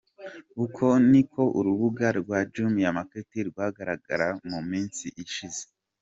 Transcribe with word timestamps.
Uko 0.65 0.85
ni 1.11 1.21
ko 1.31 1.43
urubuga 1.59 2.05
rwa 2.19 2.39
Jumia 2.53 2.95
Market 2.97 3.29
rwagaragaraga 3.49 4.41
mu 4.51 4.59
minsi 4.69 5.05
ishize. 5.23 5.63